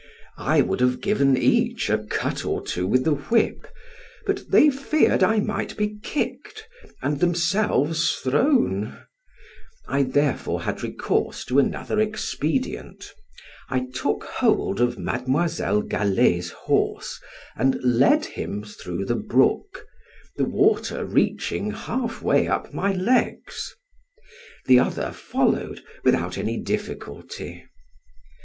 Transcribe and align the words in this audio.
I 0.39 0.61
would 0.61 0.81
have 0.81 0.99
given 0.99 1.37
each 1.37 1.87
a 1.87 1.99
cut 1.99 2.43
or 2.43 2.65
two 2.65 2.87
with 2.87 3.03
the 3.03 3.13
whip, 3.13 3.67
but 4.25 4.49
they 4.49 4.71
feared 4.71 5.21
I 5.21 5.39
might 5.39 5.77
be 5.77 5.99
kicked, 6.01 6.67
and 7.03 7.19
themselves 7.19 8.15
thrown; 8.15 8.97
I 9.87 10.01
therefore 10.01 10.63
had 10.63 10.81
recourse 10.81 11.45
to 11.45 11.59
another 11.59 11.99
expedient, 11.99 13.13
I 13.69 13.89
took 13.93 14.23
hold 14.23 14.81
of 14.81 14.97
Mademoiselle 14.97 15.83
Galley's 15.83 16.49
horse 16.49 17.21
and 17.55 17.75
led 17.83 18.25
him 18.25 18.63
through 18.63 19.05
the 19.05 19.13
brook, 19.15 19.85
the 20.35 20.45
water 20.45 21.05
reaching 21.05 21.69
half 21.69 22.23
way 22.23 22.47
up 22.47 22.73
my 22.73 22.91
legs. 22.91 23.75
The 24.65 24.79
other 24.79 25.11
followed 25.11 25.83
without 26.03 26.39
any 26.39 26.57
difficulty. 26.59 27.65